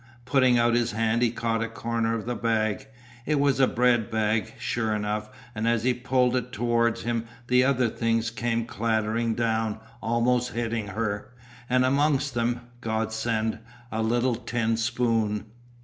Putting 0.25 0.57
out 0.57 0.73
his 0.73 0.93
hand 0.93 1.21
he 1.21 1.29
caught 1.29 1.61
a 1.61 1.67
corner 1.69 2.15
of 2.15 2.25
the 2.25 2.33
bag. 2.33 2.87
It 3.27 3.39
was 3.39 3.59
a 3.59 3.67
bread 3.67 4.09
bag, 4.09 4.55
sure 4.57 4.95
enough, 4.95 5.29
and 5.53 5.67
as 5.67 5.83
he 5.83 5.93
pulled 5.93 6.35
it 6.35 6.51
towards 6.51 7.03
him 7.03 7.25
the 7.45 7.63
other 7.63 7.87
things 7.87 8.31
came 8.31 8.65
clattering 8.65 9.35
down 9.35 9.79
almost 10.01 10.53
hitting 10.53 10.87
her, 10.87 11.31
and 11.69 11.85
amongst 11.85 12.33
them, 12.33 12.61
God 12.81 13.13
sent, 13.13 13.59
a 13.91 14.01
little 14.01 14.33
tin 14.33 14.75
spoon. 14.75 15.45